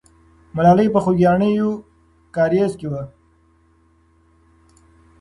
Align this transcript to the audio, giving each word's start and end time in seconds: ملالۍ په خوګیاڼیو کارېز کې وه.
ملالۍ 0.55 0.87
په 0.93 0.99
خوګیاڼیو 1.03 1.69
کارېز 2.35 2.71
کې 2.79 2.87
وه. 2.91 3.03